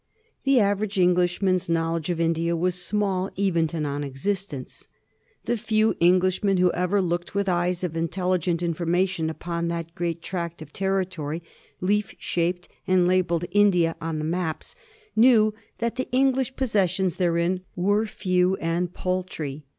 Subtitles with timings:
[0.45, 4.87] The aver age Englishman's knowledge of India was small even to non existence.
[5.45, 10.59] The few Englishmen who ever looked with eyes of intelligent information upon that great tract
[10.59, 11.43] of territory,
[11.81, 14.73] leaf shaped, and labelled India on the maps,
[15.15, 19.65] knew that the English possessions therein were few and paltry.